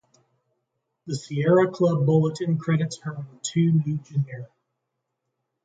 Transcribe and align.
The 1.05 1.15
Sierra 1.15 1.69
Club 1.69 2.07
Bulletin 2.07 2.57
credits 2.57 2.97
her 3.01 3.13
with 3.13 3.43
two 3.43 3.71
new 3.85 3.99
genera. 3.99 4.47